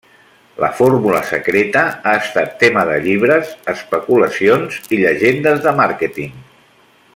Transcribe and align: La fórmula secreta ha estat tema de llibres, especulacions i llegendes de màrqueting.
La 0.61 0.69
fórmula 0.77 1.19
secreta 1.31 1.83
ha 1.91 2.13
estat 2.21 2.55
tema 2.63 2.87
de 2.91 2.97
llibres, 3.05 3.53
especulacions 3.75 4.81
i 4.97 5.03
llegendes 5.05 5.63
de 5.67 5.79
màrqueting. 5.83 6.37